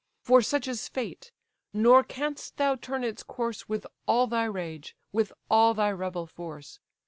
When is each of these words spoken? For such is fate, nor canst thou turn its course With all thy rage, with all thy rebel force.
For 0.23 0.41
such 0.41 0.67
is 0.67 0.87
fate, 0.87 1.31
nor 1.73 2.03
canst 2.03 2.57
thou 2.57 2.75
turn 2.75 3.03
its 3.03 3.21
course 3.21 3.69
With 3.69 3.85
all 4.07 4.25
thy 4.25 4.45
rage, 4.45 4.95
with 5.11 5.31
all 5.47 5.75
thy 5.75 5.91
rebel 5.91 6.25
force. 6.25 6.79